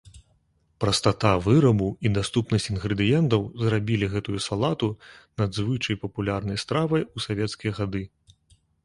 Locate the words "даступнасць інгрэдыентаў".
2.15-3.45